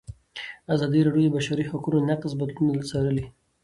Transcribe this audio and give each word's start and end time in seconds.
ازادي 0.73 0.99
راډیو 1.07 1.29
د 1.31 1.31
د 1.33 1.33
بشري 1.35 1.63
حقونو 1.71 1.99
نقض 2.09 2.31
بدلونونه 2.39 2.83
څارلي. 2.89 3.25